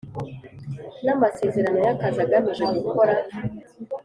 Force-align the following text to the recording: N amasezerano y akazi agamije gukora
N 1.03 1.07
amasezerano 1.15 1.77
y 1.85 1.89
akazi 1.93 2.19
agamije 2.25 2.65
gukora 2.75 3.13